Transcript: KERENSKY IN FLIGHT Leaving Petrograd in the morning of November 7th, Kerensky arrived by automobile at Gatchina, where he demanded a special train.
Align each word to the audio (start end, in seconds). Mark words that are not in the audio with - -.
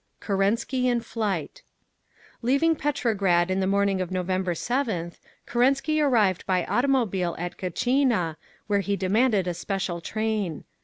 KERENSKY 0.19 0.87
IN 0.87 1.01
FLIGHT 1.01 1.61
Leaving 2.41 2.75
Petrograd 2.75 3.51
in 3.51 3.59
the 3.59 3.67
morning 3.67 4.01
of 4.01 4.09
November 4.09 4.55
7th, 4.55 5.17
Kerensky 5.45 6.01
arrived 6.01 6.43
by 6.47 6.65
automobile 6.65 7.35
at 7.37 7.55
Gatchina, 7.55 8.35
where 8.65 8.79
he 8.79 8.95
demanded 8.95 9.45
a 9.47 9.53
special 9.53 10.01
train. 10.01 10.63